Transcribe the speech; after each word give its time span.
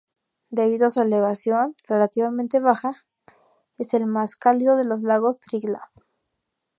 Debido 0.49 0.87
a 0.87 0.89
su 0.89 0.99
elevación 1.03 1.75
relativamente 1.87 2.59
baja, 2.59 2.93
es 3.77 3.93
el 3.93 4.07
más 4.07 4.35
cálido 4.35 4.75
de 4.75 4.83
los 4.83 5.03
lagos 5.03 5.39
Triglav. 5.39 5.91